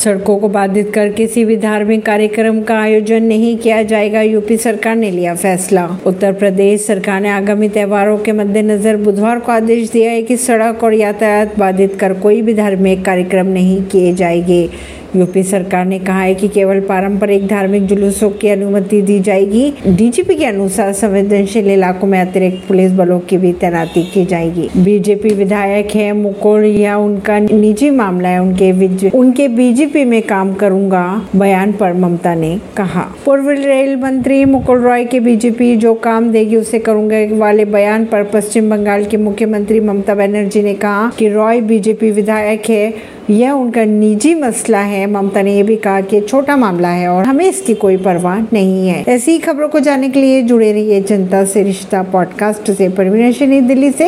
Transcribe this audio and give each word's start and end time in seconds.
सड़कों 0.00 0.38
को 0.38 0.48
बाधित 0.48 0.92
कर 0.94 1.08
किसी 1.08 1.44
भी 1.44 1.56
धार्मिक 1.56 2.04
कार्यक्रम 2.06 2.62
का 2.62 2.78
आयोजन 2.80 3.22
नहीं 3.22 3.56
किया 3.58 3.82
जाएगा, 3.82 4.20
यूपी 4.20 4.56
सरकार 4.56 4.96
ने 4.96 5.10
लिया 5.10 5.34
फैसला। 5.34 5.98
उत्तर 6.06 6.32
प्रदेश 6.32 6.86
सरकार 6.86 7.20
ने 7.20 7.28
आगामी 7.28 7.68
त्योहारों 7.68 8.18
के 8.18 8.32
मद्देनजर 8.32 8.96
बुधवार 8.96 9.40
को 9.40 9.52
आदेश 9.52 9.90
दिया 9.90 10.10
है 10.10 10.22
कि 10.22 10.36
सड़क 10.36 10.84
और 10.84 10.94
यातायात 10.94 11.58
बाधित 11.58 11.94
कर 11.94 12.14
कोई 12.14 12.42
भी 12.42 12.54
धार्मिक 12.54 13.04
कार्यक्रम 13.04 13.46
नहीं 13.46 13.82
किए 13.82 14.14
जाएँगे। 14.14 14.68
यूपी 15.16 15.42
सरकार 15.42 15.84
ने 15.84 15.98
कहा 15.98 16.20
है 16.20 16.34
कि 16.34 16.48
केवल 16.48 16.80
पारंपरिक 16.80 17.46
धार्मिक 17.46 17.86
जुलूसों 17.86 18.30
की 18.30 18.48
अनुमति 18.48 19.02
दी 19.02 19.18
जाएगी। 19.20 19.72
डीजीपी 19.86 20.34
के 20.34 20.44
अनुसार 20.44 20.92
संवेदनशील 20.92 21.70
इलाकों 21.70 22.06
में 22.06 22.20
अतिरिक्त 22.20 22.68
पुलिस 22.68 22.92
बलों 22.92 23.18
की 23.20 23.36
भी 23.36 23.52
तैनाती 23.52 24.02
की 24.02 24.24
जाएगी। 24.24 24.68
बीजेपी 24.76 25.28
विधायक 25.28 25.90
है 25.94 26.12
मुकुल, 26.12 26.64
या 26.64 26.96
उनका 26.96 27.38
निजी 27.38 27.90
मामला 27.90 28.28
है, 28.28 28.38
उनके 28.38 29.10
उनके 29.10 29.48
बीजेपी 29.48 30.04
में 30.04 30.22
काम 30.22 30.54
करूँगा, 30.54 31.04
बयान 31.36 31.72
पर 31.72 31.92
ममता 31.92 32.34
ने 32.34 32.58
कहा। 32.76 33.06
पूर्व 33.24 33.50
रेल 33.50 33.96
मंत्री 33.96 34.44
मुकुल 34.44 34.80
रॉय 34.80 35.04
के 35.04 35.20
बीजेपी 35.20 35.76
जो 35.76 35.94
काम 35.94 36.30
देगी 36.30 36.56
उसे 36.56 36.78
करूँगा 36.78 37.16
वाले 37.36 37.64
बयान 37.64 38.04
पर 38.04 38.24
पश्चिम 38.24 38.70
बंगाल 38.70 39.04
के 39.04 39.16
मुख्यमंत्री 39.16 39.80
ममता 39.80 40.14
बनर्जी 40.14 40.62
ने 40.62 40.74
कहा 40.74 41.10
कि 41.18 41.28
रॉय 41.28 41.60
बीजेपी 41.60 42.10
विधायक 42.10 42.70
है। 42.70 43.19
यह 43.30 43.50
उनका 43.50 43.84
निजी 43.84 44.34
मसला 44.34 44.78
है। 44.78 45.10
ममता 45.10 45.42
ने 45.42 45.56
यह 45.56 45.64
भी 45.64 45.76
कहा 45.76 46.00
कि 46.00 46.20
छोटा 46.20 46.56
मामला 46.56 46.88
है 46.88 47.08
और 47.08 47.24
हमें 47.24 47.44
इसकी 47.44 47.74
कोई 47.74 47.96
परवाह 47.96 48.40
नहीं 48.40 48.88
है। 48.88 49.04
ऐसी 49.08 49.38
खबरों 49.38 49.68
को 49.68 49.80
जानने 49.80 50.08
के 50.08 50.20
लिए 50.20 50.42
जुड़े 50.42 50.72
रहिए 50.72 51.02
जनता 51.02 51.44
से 51.44 51.62
रिश्ता 51.62 52.02
पॉडकास्ट 52.02 52.70
से। 52.70 52.88
परवीन 52.88 53.66
दिल्ली 53.66 53.90
से। 53.90 53.98